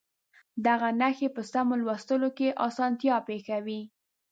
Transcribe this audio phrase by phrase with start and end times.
[0.65, 3.81] دغه نښې په سمو لوستلو کې اسانتیا پېښوي.